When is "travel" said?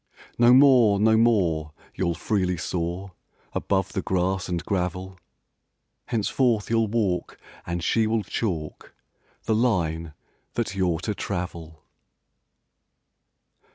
11.13-11.83